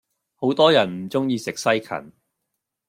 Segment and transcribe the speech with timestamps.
[0.33, 2.11] 好多人唔鍾意食西芹